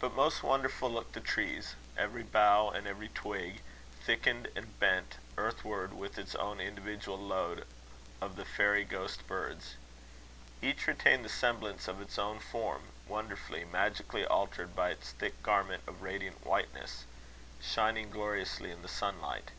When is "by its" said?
14.74-15.12